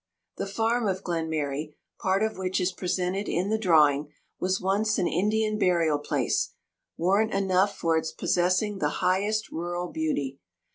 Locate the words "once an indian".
4.59-5.59